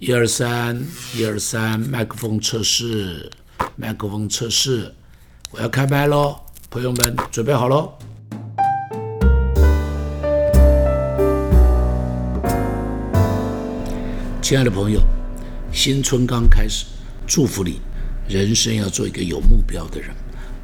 [0.00, 0.80] 一二三，
[1.16, 3.28] 一二三，麦克风测试，
[3.74, 4.94] 麦克风测试，
[5.50, 6.36] 我要开麦喽，
[6.70, 7.92] 朋友们准备好喽。
[14.40, 15.00] 亲爱的朋友，
[15.72, 16.86] 新春刚开始，
[17.26, 17.80] 祝福你，
[18.28, 20.10] 人生要做一个有目标的人。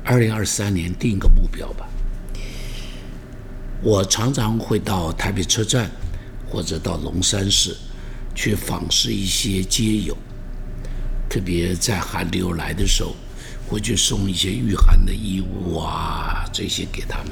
[0.05, 1.89] 二零二三年定一个目标吧。
[3.83, 5.91] 我常常会到台北车站，
[6.49, 7.77] 或者到龙山寺。
[8.35, 10.17] 去访视一些街友，
[11.29, 13.15] 特别在寒流来的时候，
[13.69, 17.31] 会去送一些御寒的衣物啊，这些给他们。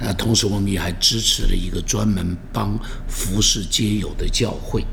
[0.00, 4.84] 啊，同时我们也还支持了一个专门帮服侍街友的教会，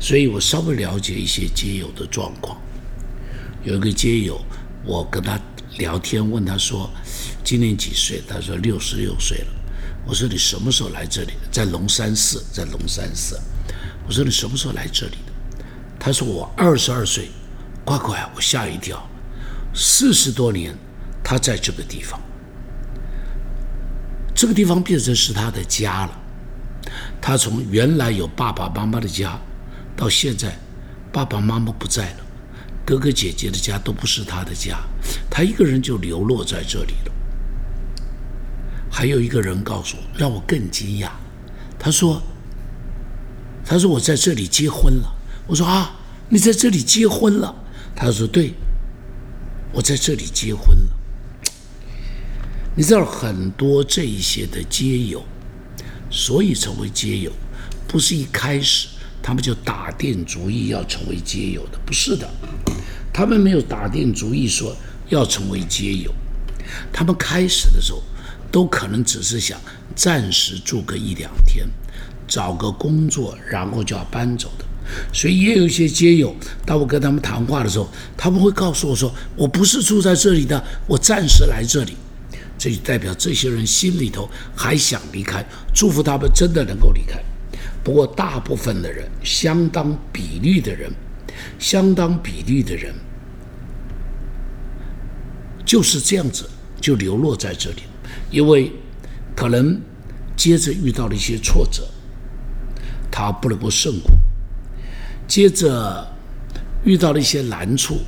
[0.00, 2.60] 所以我稍微了解一些街友的状况。
[3.64, 4.44] 有一个街友，
[4.84, 5.40] 我跟他
[5.78, 6.90] 聊天，问他说
[7.44, 9.46] ：“今年几岁？”他说：“六十六岁了。”
[10.04, 13.40] 我说：“你什么时候来这里？”在龙山寺，在龙山寺。
[14.06, 15.32] 我说你什么时候来这里的？
[15.98, 17.30] 他说我二十二岁，
[17.84, 19.00] 乖乖，我吓一跳。
[19.72, 20.76] 四十多年，
[21.22, 22.20] 他在这个地方，
[24.34, 26.20] 这个地方变成是他的家了。
[27.20, 29.38] 他从原来有爸爸妈妈的家，
[29.96, 30.58] 到现在
[31.12, 32.16] 爸爸妈妈不在了，
[32.84, 34.80] 哥哥姐姐的家都不是他的家，
[35.30, 37.12] 他一个人就流落在这里了。
[38.90, 41.10] 还有一个人告诉我，让我更惊讶，
[41.78, 42.20] 他说。
[43.64, 45.14] 他说：“我在这里结婚了。”
[45.46, 45.94] 我说：“啊，
[46.28, 47.54] 你在这里结婚了？”
[47.94, 48.54] 他说：“对，
[49.72, 50.88] 我在这里结婚了。”
[52.74, 55.22] 你知道很多这一些的街友，
[56.10, 57.30] 所以成为街友，
[57.86, 58.88] 不是一开始
[59.22, 62.28] 他们就打定主意要成为街友的，不是的，
[63.12, 64.74] 他们没有打定主意说
[65.10, 66.10] 要成为街友，
[66.90, 68.02] 他们开始的时候
[68.50, 69.60] 都可能只是想
[69.94, 71.68] 暂时住个一两天。
[72.32, 74.64] 找个工作，然后就要搬走的，
[75.12, 77.86] 所以也有一些街友，当我跟他们谈话的时候，
[78.16, 81.92] 他们会告诉我说：“我不是住在这里的，我暂时来这里。”
[82.56, 84.26] 这就代表这些人心里头
[84.56, 87.22] 还想离开，祝福他们真的能够离开。
[87.84, 90.90] 不过，大部分的人，相当比例的人，
[91.58, 92.94] 相当比例的人，
[95.66, 96.48] 就是这样子
[96.80, 97.82] 就流落在这里，
[98.30, 98.72] 因为
[99.36, 99.78] 可能
[100.34, 101.86] 接着遇到了一些挫折。
[103.12, 104.10] 他不能够胜过，
[105.28, 106.10] 接着
[106.82, 107.98] 遇到了一些难处，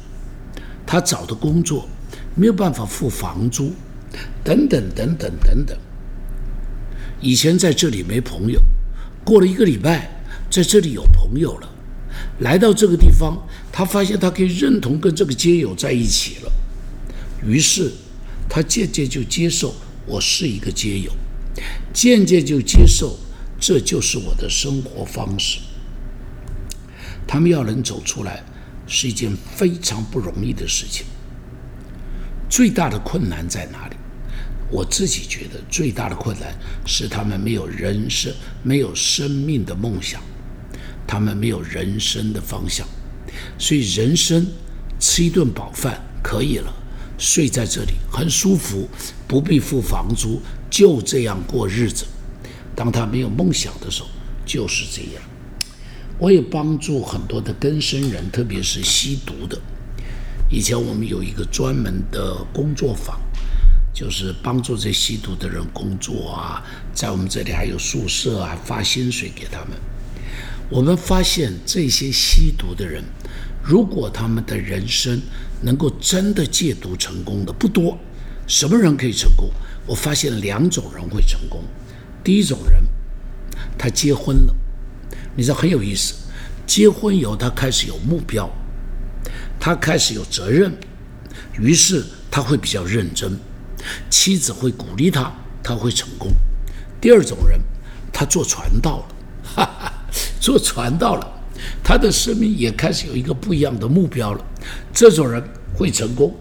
[0.86, 1.86] 他找的工作
[2.34, 3.72] 没有办法付房租，
[4.42, 5.78] 等等等等等等。
[7.20, 8.58] 以前在这里没朋友，
[9.22, 10.10] 过了一个礼拜，
[10.50, 11.68] 在这里有朋友了。
[12.38, 16.50] 来到这个地方，他发现他可以认同跟这个街友在一起了，
[17.46, 17.92] 于是
[18.48, 19.74] 他渐渐就接受
[20.06, 21.12] 我是一个街友，
[21.92, 23.18] 渐渐就接受。
[23.66, 25.58] 这就是我的生活方式。
[27.26, 28.44] 他们要能走出来，
[28.86, 31.06] 是一件非常不容易的事情。
[32.50, 33.96] 最大的困难在哪里？
[34.70, 36.54] 我自己觉得最大的困难
[36.84, 38.30] 是他们没有人生、
[38.62, 40.20] 没有生命的梦想，
[41.06, 42.86] 他们没有人生的方向。
[43.58, 44.46] 所以，人生
[45.00, 46.70] 吃一顿饱饭可以了，
[47.16, 48.86] 睡在这里很舒服，
[49.26, 52.04] 不必付房租，就这样过日子。
[52.74, 54.08] 当他没有梦想的时候，
[54.44, 55.22] 就是这样。
[56.18, 59.58] 我也帮助很多的根生人，特别是吸毒的。
[60.50, 63.18] 以前我们有一个专门的工作坊，
[63.92, 66.62] 就是帮助这吸毒的人工作啊。
[66.92, 69.70] 在我们这里还有宿舍啊，发薪水给他们。
[70.70, 73.02] 我们发现这些吸毒的人，
[73.62, 75.20] 如果他们的人生
[75.62, 77.98] 能够真的戒毒成功的不多。
[78.46, 79.50] 什么人可以成功？
[79.86, 81.62] 我发现两种人会成功。
[82.24, 82.82] 第一种人，
[83.78, 84.54] 他结婚了，
[85.36, 86.14] 你知道很有意思。
[86.66, 88.50] 结婚以后，他开始有目标，
[89.60, 90.72] 他开始有责任，
[91.60, 93.38] 于是他会比较认真，
[94.08, 95.30] 妻子会鼓励他，
[95.62, 96.32] 他会成功。
[96.98, 97.60] 第二种人，
[98.10, 99.06] 他做传道了，
[99.44, 99.92] 哈哈，
[100.40, 101.30] 做传道了，
[101.84, 104.42] 他的生命也开始有一个不一样的目标了。
[104.94, 105.44] 这种人
[105.74, 106.34] 会成功。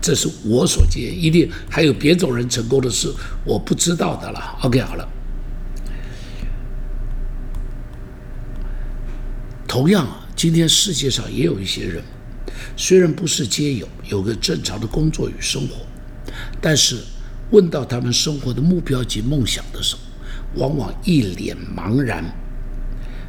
[0.00, 3.12] 这是我所见，一定还有别种人成功的事，
[3.44, 4.58] 我不知道的了。
[4.62, 5.08] OK，好了。
[9.68, 12.02] 同样啊，今天世界上也有一些人，
[12.76, 15.86] 虽然不是皆有，有个正常的工作与生活，
[16.60, 16.96] 但是
[17.50, 20.00] 问到他们生活的目标及梦想的时候，
[20.56, 22.24] 往往一脸茫然，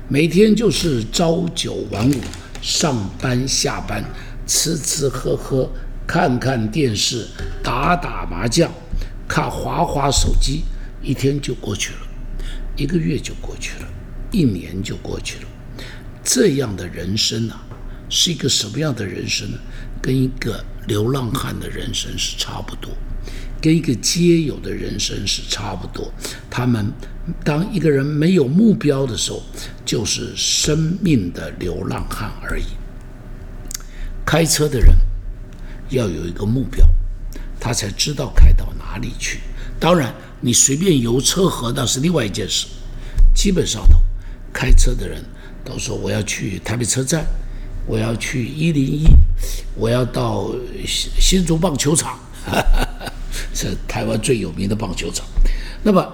[0.07, 2.15] 每天就是朝九晚五，
[2.61, 4.03] 上班下班，
[4.47, 5.69] 吃吃喝喝。
[6.11, 7.25] 看看电视，
[7.63, 8.69] 打打麻将，
[9.29, 10.65] 看滑滑手机，
[11.01, 11.99] 一天就过去了，
[12.75, 13.87] 一个月就过去了，
[14.29, 15.47] 一年就过去了。
[16.21, 17.63] 这样的人生啊，
[18.09, 19.57] 是一个什么样的人生呢？
[20.01, 22.91] 跟一个流浪汉的人生是差不多，
[23.61, 26.11] 跟一个皆有的人生是差不多。
[26.49, 26.91] 他们
[27.41, 29.41] 当一个人没有目标的时候，
[29.85, 32.65] 就是生命的流浪汉而已。
[34.25, 34.93] 开车的人
[35.91, 36.85] 要有一个目标，
[37.59, 39.39] 他才知道开到哪里去。
[39.79, 42.67] 当然，你随便游车河那是另外一件事。
[43.33, 43.99] 基本上头，
[44.51, 45.23] 开车的人
[45.63, 47.25] 都说我要去台北车站，
[47.85, 49.05] 我要去一零一，
[49.75, 50.51] 我要到
[50.85, 52.19] 新新竹棒球场，
[53.53, 55.25] 是台湾最有名的棒球场。
[55.83, 56.05] 那么，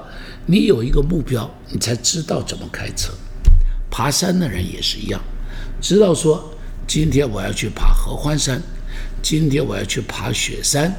[0.46, 3.14] 你有一个目标，你才知道怎么开车。
[3.90, 5.22] 爬山的人也是一样，
[5.82, 6.54] 知道说。
[6.90, 8.64] 今天我要去爬合欢山，
[9.30, 10.90] 今天我要去爬雪山，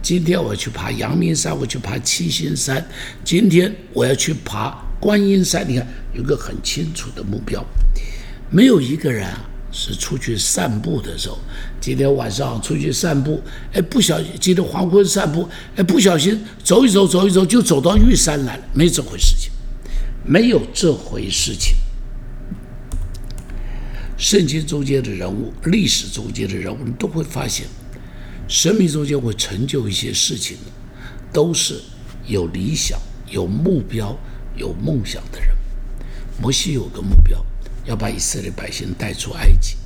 [0.00, 2.82] 今天我要去爬阳明山，我去爬七星山，
[3.22, 5.68] 今天我要去爬观音山。
[5.68, 7.62] 你看，有个很清楚的目标。
[8.48, 11.38] 没有一个人啊是出去散步的时候，
[11.78, 13.42] 今天晚上出去散步，
[13.74, 15.46] 哎，不小心今天黄昏散步，
[15.76, 19.52] 哎，不小心走一走，走一走就走到玉山来了，没这回事情，
[20.24, 21.76] 没有这回事情。
[24.24, 27.66] 圣经中间的人物，历史中间的人物，你都会发现，
[28.48, 30.72] 神明中间会成就一些事情的，
[31.30, 31.78] 都是
[32.26, 32.98] 有理想、
[33.30, 34.18] 有目标、
[34.56, 35.54] 有梦想的人。
[36.40, 37.44] 摩西有个目标，
[37.84, 39.76] 要把以色列百姓带出埃及。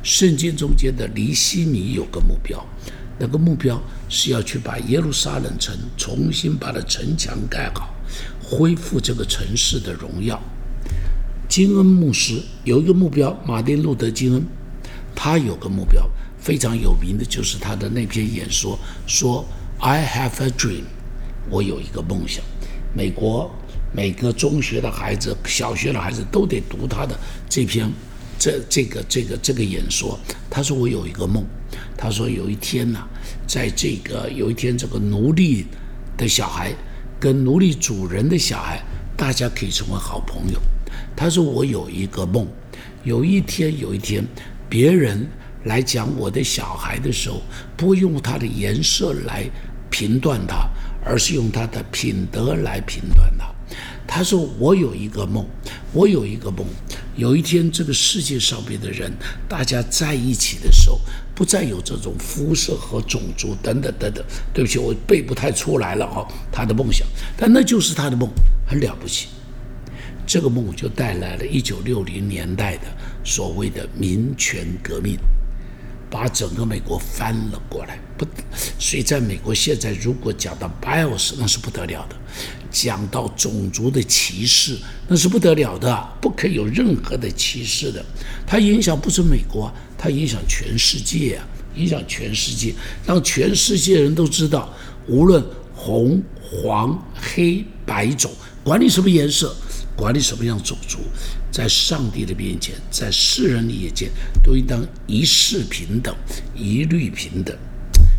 [0.00, 2.64] 圣经中间的尼西米有个目标，
[3.18, 7.92] 那个目标是要去把耶路撒冷城重新把它城墙盖好，
[8.40, 10.40] 恢复这个城市的荣耀。
[11.48, 14.44] 金恩牧师有一个目标，马丁路德金恩，
[15.14, 16.06] 他有个目标
[16.38, 19.44] 非常有名的，就是他的那篇演说说
[19.78, 20.82] ：“I have a dream，
[21.48, 22.44] 我有一个梦想。”
[22.94, 23.50] 美国
[23.94, 27.90] 每个中学的孩子、小学的孩子都得读他的这篇
[28.38, 30.18] 这这个这个这个演说。
[30.50, 31.44] 他说：“我有一个梦。”
[31.96, 33.00] 他说：“有一天呢，
[33.46, 35.66] 在这个有一天，这个奴隶
[36.16, 36.74] 的小孩
[37.18, 38.82] 跟奴隶主人的小孩，
[39.16, 40.60] 大家可以成为好朋友。”
[41.16, 42.46] 他说：“我有一个梦，
[43.02, 44.22] 有一天，有一天，
[44.68, 45.26] 别人
[45.64, 47.40] 来讲我的小孩的时候，
[47.74, 49.48] 不用他的颜色来
[49.90, 50.68] 评断他，
[51.02, 53.46] 而是用他的品德来评断他。”
[54.06, 55.44] 他说：“我有一个梦，
[55.92, 56.64] 我有一个梦，
[57.16, 59.10] 有一天，这个世界上边的人，
[59.48, 61.00] 大家在一起的时候，
[61.34, 64.24] 不再有这种肤色和种族等等等等。
[64.52, 66.28] 对不起，我背不太出来了哈。
[66.52, 68.30] 他的梦想，但那就是他的梦，
[68.66, 69.28] 很了不起。”
[70.26, 72.82] 这个梦就带来了一九六零年代的
[73.24, 75.16] 所谓的民权革命，
[76.10, 77.96] 把整个美国翻了过来。
[78.18, 78.26] 不，
[78.76, 82.16] 所以在美国现在，如果讲到 BIOS，那是不得了的；
[82.72, 84.76] 讲到种族的歧视，
[85.06, 88.04] 那是不得了的，不可以有任何的歧视的。
[88.44, 91.46] 它影响不止美国，它影响全世界啊，
[91.76, 92.74] 影响全世界，
[93.06, 94.74] 让全世界人都知道，
[95.06, 98.32] 无论红、黄、黑、白种，
[98.64, 99.54] 管你什么颜色。
[99.96, 100.98] 管理什么样种族，
[101.50, 104.10] 在上帝的面前，在世人的眼前，
[104.44, 106.14] 都应当一视平等，
[106.54, 107.56] 一律平等。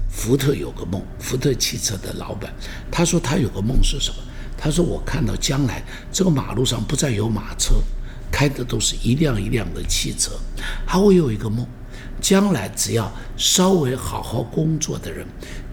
[0.10, 2.52] 福特有个梦，福特汽车的老板，
[2.92, 4.16] 他说他有个梦是什么？
[4.58, 7.76] 他说我看到将来这个马路上不再有马车，
[8.32, 10.32] 开的都是一辆一辆的汽车。
[10.88, 11.68] 还会有一个梦，
[12.20, 15.24] 将来只要稍微好好工作的人，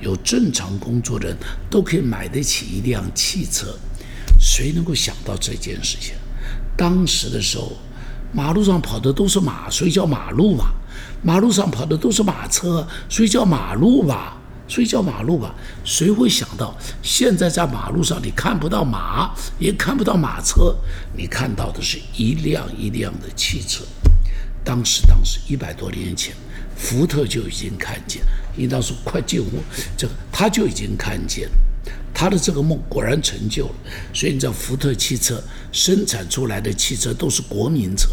[0.01, 1.37] 有正常工作的人，
[1.71, 3.75] 都可以买得起一辆汽车。
[4.45, 6.15] 谁能够想到这件事情？
[6.77, 7.73] 当时的时候，
[8.31, 10.67] 马路上跑的都是马，所以叫马路吧；
[11.23, 14.37] 马路上跑的都是马车，所以叫马路吧；
[14.69, 15.55] 所以叫马路吧。
[15.83, 20.77] 谁会想到，现在在马路上你看不到马，也看不到马车，
[21.17, 23.83] 你看到的是一辆一辆的汽车。
[24.63, 26.35] 当时，当时一百多年前，
[26.77, 28.23] 福特就已经看见，
[28.59, 29.63] 应当说快进屋
[29.97, 31.49] 这个，他就已经看见。
[32.15, 33.75] 他的这个梦果然成就了，
[34.15, 35.43] 所以你知道福特汽车
[35.73, 38.09] 生产出来的汽车都是国民车。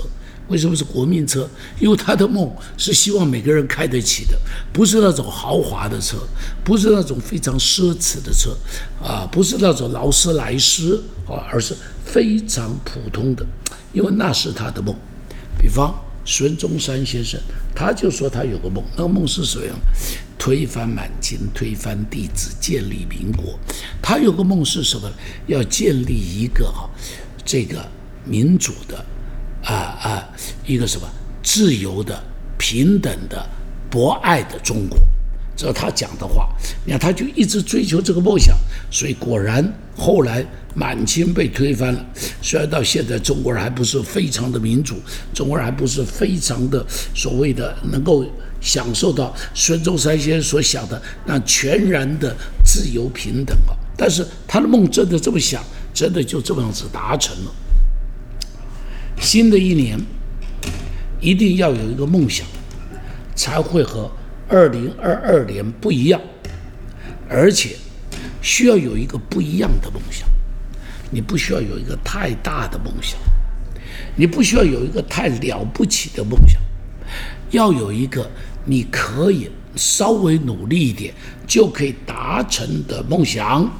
[0.48, 1.50] 为什么是国民车？
[1.80, 4.38] 因为他的梦是希望每个人开得起的，
[4.74, 6.18] 不是那种豪华的车，
[6.62, 8.58] 不是那种非常奢侈的车，
[9.02, 13.46] 啊，不是那种劳斯莱斯啊，而是非常普通的，
[13.94, 14.94] 因为那是他的梦。
[15.58, 17.40] 比方孙中山先生，
[17.74, 19.80] 他就说他有个梦，那个梦是什么样？
[20.42, 23.60] 推翻满清，推翻帝制，建立民国。
[24.02, 25.08] 他有个梦是什么？
[25.46, 26.90] 要建立一个哈，
[27.46, 27.88] 这个
[28.26, 29.06] 民主的，
[29.64, 29.72] 啊
[30.02, 30.30] 啊，
[30.66, 31.08] 一个什么
[31.44, 32.20] 自由的、
[32.58, 33.48] 平等的、
[33.88, 34.98] 博爱的中国。
[35.56, 36.50] 这是他讲的话。
[36.86, 38.56] 你看，他就一直追求这个梦想，
[38.90, 39.64] 所以果然
[39.96, 42.06] 后来满清被推翻了。
[42.42, 44.96] 虽然到现在中国人还不是非常的民主，
[45.34, 48.26] 中国人还不是非常的所谓的能够
[48.60, 53.76] 享受到孙中山先生所想的那全然的自由平等啊。
[53.98, 57.52] 但是他的梦真的这么想，真的就这么样子达成了。
[59.20, 60.00] 新的一年
[61.20, 62.48] 一定要有一个梦想，
[63.36, 64.10] 才会和
[64.52, 66.20] 二零二二年不一样，
[67.30, 67.78] 而且
[68.42, 70.28] 需要有一个不一样的梦想。
[71.10, 73.18] 你不需要有一个太大的梦想，
[74.16, 76.62] 你不需要有一个太了不起的梦想，
[77.52, 78.30] 要有一个
[78.66, 81.14] 你可以稍微努力一点
[81.48, 83.72] 就可以达成的梦想。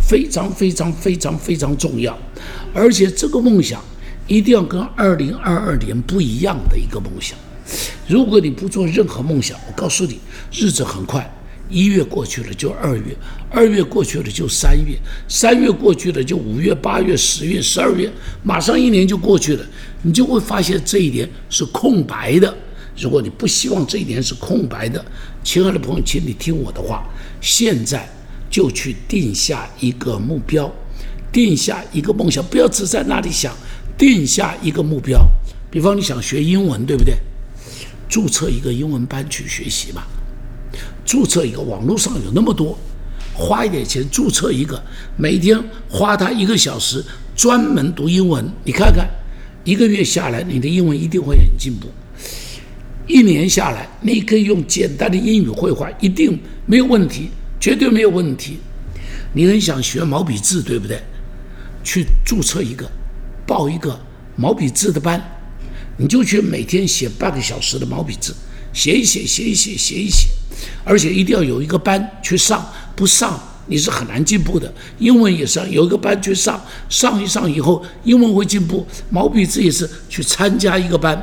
[0.00, 2.16] 非常非常非常非常重要，
[2.72, 3.82] 而且这个梦想
[4.26, 7.38] 一定要跟二零二二年不一样的一个梦想。
[8.06, 10.18] 如果你不做任何梦想，我告诉你，
[10.52, 11.28] 日子很快，
[11.68, 13.16] 一月过去了就二月，
[13.50, 14.98] 二月过去了就三月，
[15.28, 18.10] 三月过去了就五月、八月、十月、十二月，
[18.42, 19.66] 马上一年就过去了，
[20.02, 22.52] 你就会发现这一年是空白的。
[22.96, 25.04] 如果你不希望这一年是空白的，
[25.44, 27.04] 亲爱的朋友，请你听我的话，
[27.40, 28.08] 现在。
[28.50, 30.72] 就去定下一个目标，
[31.30, 33.54] 定下一个梦想，不要只在那里想。
[33.98, 35.20] 定下一个目标，
[35.70, 37.14] 比方你想学英文，对不对？
[38.08, 40.02] 注册一个英文班去学习嘛。
[41.04, 42.78] 注册一个，网络上有那么多，
[43.34, 44.82] 花一点钱注册一个，
[45.16, 47.04] 每天花他一个小时
[47.36, 48.44] 专门读英文。
[48.64, 49.08] 你看看，
[49.64, 51.88] 一个月下来，你的英文一定会很进步。
[53.06, 57.30] 一年下来，你可以用简单的英语绘画，一定没有问题。
[57.60, 58.58] 绝对没有问题。
[59.32, 61.00] 你很想学毛笔字，对不对？
[61.82, 62.88] 去注册一个，
[63.46, 63.98] 报一个
[64.36, 65.20] 毛笔字的班，
[65.98, 68.34] 你就去每天写半个小时的毛笔字，
[68.72, 70.28] 写一写，写一写，写一写。
[70.84, 74.72] 而且一定要有一个班去上，不上你是很难进步的。
[74.98, 78.86] 英文也是有一个班去上，上一上以后，英文会进步。
[79.10, 81.20] 毛笔字也是去参加一个班，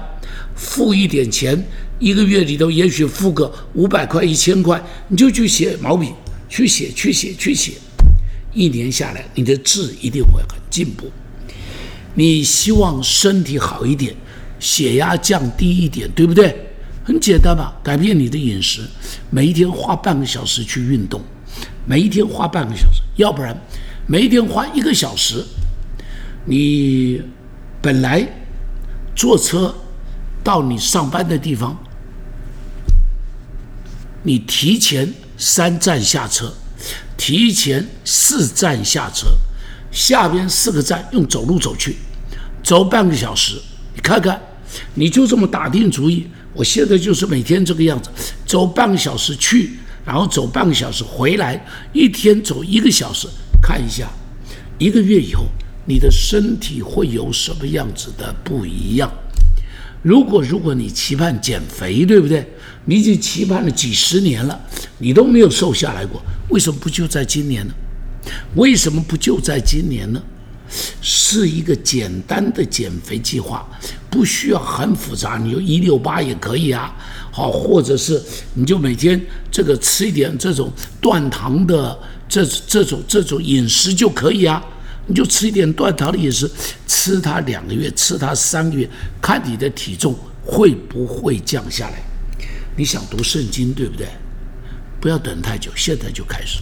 [0.56, 1.66] 付一点钱，
[1.98, 6.10] 一个月里头也许付个五百块、一千块，你就去写毛笔。
[6.48, 7.74] 去写，去写，去写，
[8.54, 11.12] 一年下来，你的字一定会很进步。
[12.14, 14.16] 你希望身体好一点，
[14.66, 16.56] 血压降低一点，对不对？
[17.04, 18.82] 很简单吧，改变你的饮食，
[19.30, 21.22] 每一天花半个小时去运动，
[21.86, 23.56] 每一天花半个小时，要不然
[24.08, 25.46] 每一天花一个小时，
[26.46, 27.22] 你
[27.80, 28.28] 本来
[29.16, 29.76] 坐车
[30.44, 31.78] 到你上班的地方，
[34.24, 35.14] 你提前。
[35.38, 36.50] 三站下车，
[37.18, 39.28] 提前四站下车，
[39.92, 41.98] 下边四个站用走路走去，
[42.64, 43.62] 走半个小时。
[43.94, 44.42] 你看看，
[44.94, 48.10] 你就这么打定主意，我现在就是每天这个样子，
[48.46, 49.72] 走半个小时去，
[50.06, 53.28] 然后走半个小时回来，一天走一个小时，
[53.62, 54.10] 看一下，
[54.78, 55.46] 一个月以后
[55.86, 59.12] 你的身体会有什么样子的不一样？
[60.02, 62.48] 如果如果你期盼减肥，对不对？
[62.86, 64.60] 你已经期盼了几十年了，
[65.00, 67.74] 你都没有瘦下来过，为什么不就在今年呢？
[68.56, 70.22] 为什么不就在今年呢？
[71.02, 73.68] 是一个简单的减肥计划，
[74.16, 76.96] 不需要很复杂，你就一六八也可以啊。
[77.34, 78.22] 好，或者是
[78.54, 84.64] 你就每天这个吃一点这种断糖的这这种这种饮食就可以啊。
[85.08, 86.50] 你就吃一点断糖的饮食，
[86.88, 88.90] 吃它两个月，吃它三个月，
[89.22, 92.02] 看你的体重会不会降下来。
[92.78, 94.08] 你想读圣经，对不对？
[95.02, 96.60] 不要等太久，现在就开始。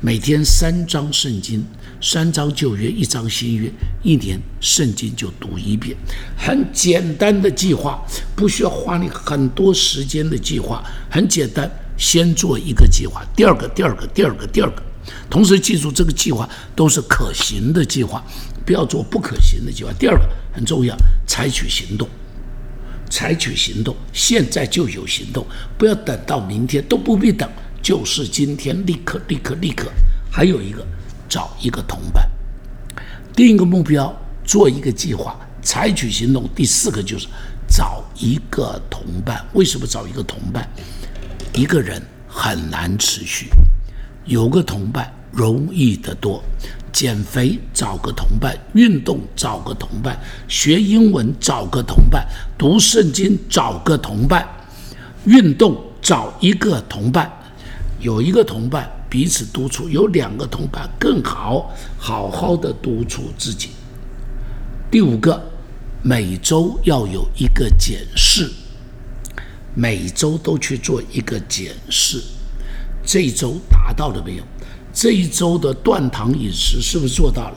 [0.00, 1.64] 每天三章圣经，
[2.00, 3.70] 三章旧约，一章新约，
[4.02, 5.96] 一年圣经就读一遍。
[6.36, 8.04] 很简单的计划，
[8.36, 11.70] 不需要花你很多时间的计划，很简单。
[12.00, 14.82] 先做一个计划，第二个，第二个，第二个，第二个。
[15.28, 18.24] 同时记住，这个计划都是可行的计划，
[18.64, 19.92] 不要做不可行的计划。
[19.98, 20.96] 第二个很重要，
[21.26, 22.08] 采取行动，
[23.10, 25.44] 采取行动，现在就有行动，
[25.76, 27.50] 不要等到明天，都不必等，
[27.82, 29.88] 就是今天，立刻，立刻，立刻。
[30.30, 30.86] 还有一个，
[31.28, 32.28] 找一个同伴，
[33.34, 36.48] 定一个目标，做一个计划，采取行动。
[36.54, 37.26] 第四个就是
[37.68, 39.44] 找一个同伴。
[39.54, 40.68] 为什么找一个同伴？
[41.54, 43.48] 一个人很难持续。
[44.26, 46.44] 有个同伴容易得多，
[46.92, 52.26] 减肥找个同伴，运动找个同伴，学英文找个同伴，
[52.58, 54.46] 读圣经找个同伴，
[55.24, 57.32] 运动找一个同伴，
[58.00, 63.70] 有一个同伴彼此督促，有两个同伴更好，好好的督促自己。
[64.90, 65.40] 第五个，
[66.02, 68.50] 每周要有一个检视，
[69.74, 72.22] 每周都去做一个检视。
[73.04, 74.44] 这一周达到了没有？
[74.92, 77.56] 这一周的断糖饮食是不是做到了？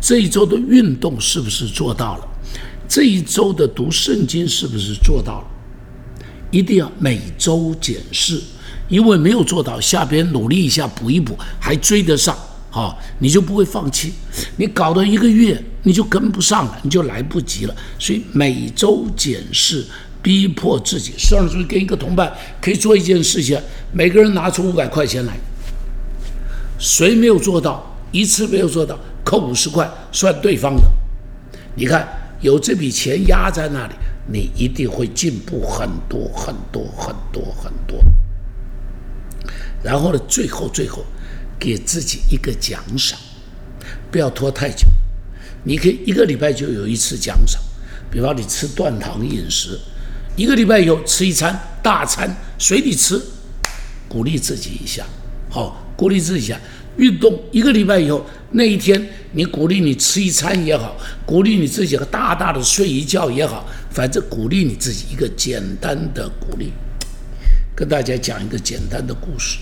[0.00, 2.28] 这一周的运动是不是做到了？
[2.88, 5.46] 这一周的读圣经是不是做到了？
[6.50, 8.40] 一定要每周检视，
[8.92, 12.36] 因为没有做到，下边努力一下补一补，还追得上，
[12.68, 14.12] 好，你就不会放弃。
[14.56, 17.74] 你搞到一个月，你就跟不上了，你就来不及了。
[17.98, 19.82] 所以每周检视，
[20.20, 21.14] 逼迫自己。
[21.16, 22.30] 上周跟一个同伴
[22.60, 23.58] 可以做一件事情，
[23.92, 25.32] 每个人拿出五百块钱来。
[26.78, 27.96] 谁没有做到？
[28.10, 30.82] 一次没有做到，扣五十块，算对方的。
[31.74, 32.06] 你看，
[32.42, 33.94] 有这笔钱压在那里，
[34.30, 37.98] 你一定会进步很多很多很多很多。
[39.82, 41.04] 然后呢，最后最后，
[41.58, 43.18] 给自己一个奖赏，
[44.10, 44.86] 不要拖太久。
[45.64, 47.60] 你可以一个礼拜就有一次奖赏，
[48.10, 49.78] 比方你吃断糖饮食，
[50.36, 53.20] 一个礼拜以后吃一餐大餐，随你吃，
[54.08, 55.04] 鼓励自己一下，
[55.50, 55.78] 好。
[55.94, 56.58] 鼓励自己一下，
[56.96, 66.72] 运动一个礼拜以后，那一天你鼓励你吃一餐也好，鼓励你自己大大的睡一觉也好，反正鼓励你自己一个简单的鼓励。
[67.76, 69.58] 跟大家讲一个简单的故事。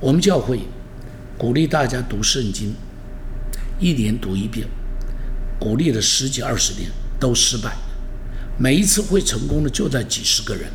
[0.00, 0.60] 我们教会
[1.38, 2.74] 鼓励大家读圣经，
[3.78, 4.66] 一年读一遍，
[5.58, 7.76] 鼓励了十几二十年都失败，
[8.58, 10.70] 每一次会成功的就在几十个人，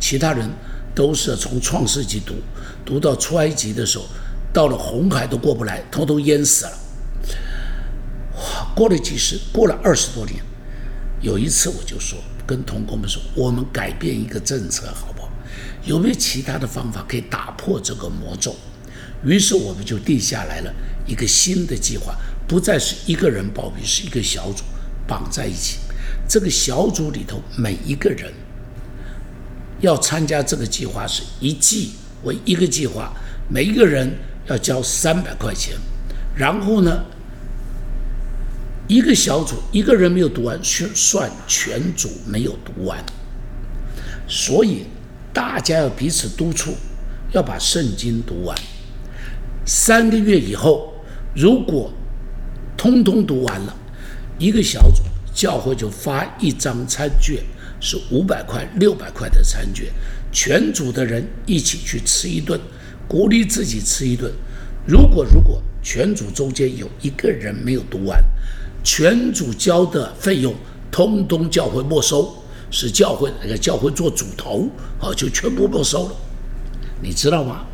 [0.00, 0.50] 其他人。
[0.94, 2.34] 都是从创世纪读，
[2.84, 4.04] 读到出埃及的时候，
[4.52, 6.72] 到了红海都过不来，统统淹死了。
[8.76, 10.36] 过了几十，过了二十多年，
[11.20, 12.16] 有一次我就说，
[12.46, 15.12] 跟同工们说，我们改变一个政策好？
[15.84, 18.54] 有没有其他的方法可以打破这个魔咒？
[19.24, 20.74] 于是我们就定下来了
[21.06, 22.14] 一个新的计划，
[22.46, 24.64] 不再是一个人报名，是一个小组
[25.06, 25.78] 绑在一起。
[26.28, 28.32] 这个小组里头每一个人。
[29.80, 31.90] 要参加这个计划是一季
[32.22, 33.12] 为一个计划，
[33.50, 34.10] 每一个人
[34.46, 35.76] 要交三百块钱，
[36.34, 37.04] 然后呢，
[38.88, 43.04] 一个小组一个人没有读完，算全组没有读完。
[44.26, 44.86] 所以
[45.34, 46.74] 大家要彼此督促，
[47.32, 48.56] 要把圣经读完。
[49.66, 50.94] 三个月以后，
[51.34, 51.92] 如果
[52.76, 53.76] 通通读完了，
[54.38, 55.02] 一个小组
[55.34, 57.42] 教会就发一张餐券。
[57.80, 59.86] 是五百块、六百块的餐券，
[60.32, 62.58] 全组的人一起去吃一顿，
[63.06, 64.32] 鼓励自己吃一顿。
[64.86, 68.24] 如果如果全组中间有一个人没有读完，
[68.82, 70.54] 全组交的费用
[70.90, 72.34] 通通教会没收，
[72.74, 74.68] 是教会那个教会做主头
[75.00, 76.16] 啊，就全部没收了。
[77.00, 77.64] 你知道吗？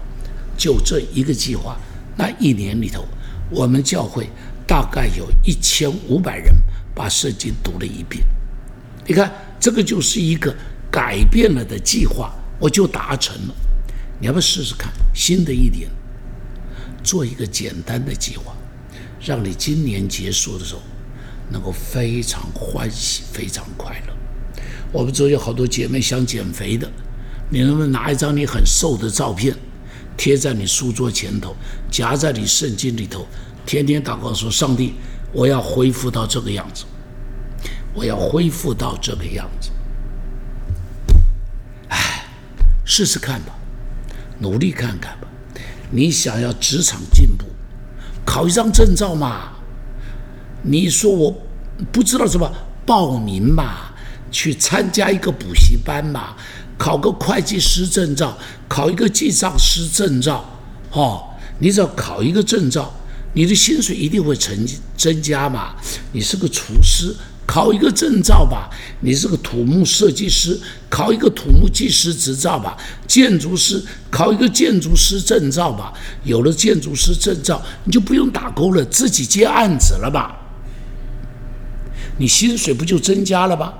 [0.56, 1.76] 就这一个计划，
[2.16, 3.04] 那一年里头，
[3.50, 4.28] 我们教会
[4.66, 6.54] 大概有一千五百人
[6.94, 8.24] 把圣经读了一遍。
[9.06, 9.32] 你看。
[9.60, 10.56] 这个就是一个
[10.90, 13.54] 改变了的计划，我就达成了。
[14.18, 14.90] 你要不要试试看？
[15.12, 15.86] 新的一年，
[17.04, 18.56] 做一个简单的计划，
[19.22, 20.80] 让你今年结束的时候
[21.50, 24.14] 能够非常欢喜、非常快乐。
[24.92, 26.90] 我们这有好多姐妹想减肥的，
[27.48, 29.54] 你能不能拿一张你很瘦的照片，
[30.16, 31.54] 贴在你书桌前头，
[31.90, 33.26] 夹在你圣经里头，
[33.64, 34.94] 天天祷告说：“上帝，
[35.32, 36.84] 我要恢复到这个样子。”
[37.92, 39.68] 我要恢复到这个样子，
[41.88, 42.24] 哎，
[42.84, 43.52] 试试看吧，
[44.38, 45.26] 努力看看吧。
[45.90, 47.46] 你想要职场进步，
[48.24, 49.54] 考一张证照嘛？
[50.62, 51.36] 你说我
[51.90, 52.48] 不知道什么
[52.86, 53.89] 报名嘛？
[54.30, 56.36] 去参加一个补习班嘛？
[56.78, 58.36] 考个会计师证照，
[58.68, 60.44] 考一个记账师证照，
[60.92, 61.22] 哦，
[61.58, 62.92] 你只要考一个证照，
[63.34, 64.66] 你的薪水一定会成
[64.96, 65.74] 增加嘛？
[66.12, 67.14] 你是个厨师。
[67.46, 70.56] 考一个证照吧，你是个土木设计师，
[70.88, 75.92] 考一个土木技师执照吧；建筑师考一个建筑师证照吧。
[76.22, 80.38] 有了建筑师证照，你就不用打工了，自己接案子了吧？
[82.18, 83.74] 你薪水不就增加了吧？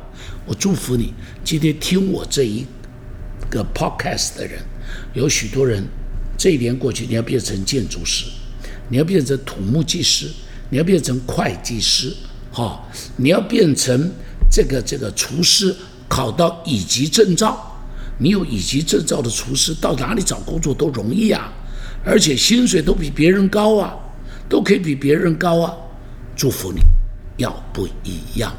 [0.51, 2.67] 我祝福你，今天听我这一
[3.49, 4.59] 个 podcast 的人，
[5.15, 5.81] 有许多人，
[6.37, 8.25] 这一年过去，你要变成建筑师，
[8.89, 10.29] 你要变成土木技师，
[10.69, 12.13] 你要变成会计师。
[12.51, 14.11] 好，你要变成
[14.51, 15.73] 这个这个厨师，
[16.09, 17.81] 考到乙级证照，
[18.19, 21.53] 你有乙级证照的厨师，到哪里找工作都容易啊，
[22.05, 23.95] 而且薪水都比别人高啊，
[24.49, 25.73] 都可以比别人高啊，
[26.35, 26.81] 祝福你，
[27.37, 28.53] 要不一样。